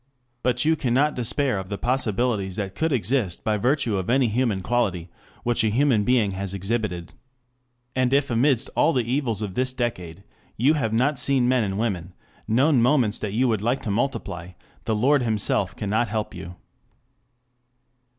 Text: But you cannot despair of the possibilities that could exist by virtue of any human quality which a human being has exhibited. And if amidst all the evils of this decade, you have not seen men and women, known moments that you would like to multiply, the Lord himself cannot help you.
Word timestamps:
But 0.41 0.65
you 0.65 0.75
cannot 0.75 1.13
despair 1.15 1.59
of 1.59 1.69
the 1.69 1.77
possibilities 1.77 2.55
that 2.55 2.73
could 2.73 2.91
exist 2.91 3.43
by 3.43 3.57
virtue 3.57 3.97
of 3.97 4.09
any 4.09 4.29
human 4.29 4.61
quality 4.61 5.11
which 5.43 5.63
a 5.63 5.69
human 5.69 6.03
being 6.03 6.31
has 6.31 6.55
exhibited. 6.55 7.13
And 7.95 8.11
if 8.11 8.31
amidst 8.31 8.71
all 8.75 8.93
the 8.93 9.03
evils 9.03 9.43
of 9.43 9.53
this 9.53 9.75
decade, 9.75 10.23
you 10.57 10.73
have 10.73 10.91
not 10.91 11.19
seen 11.19 11.47
men 11.47 11.63
and 11.63 11.77
women, 11.77 12.15
known 12.47 12.81
moments 12.81 13.19
that 13.19 13.33
you 13.33 13.47
would 13.49 13.61
like 13.61 13.83
to 13.83 13.91
multiply, 13.91 14.53
the 14.85 14.95
Lord 14.95 15.21
himself 15.21 15.75
cannot 15.75 16.07
help 16.07 16.33
you. 16.33 16.55